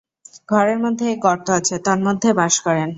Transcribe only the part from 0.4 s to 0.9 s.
ঘরের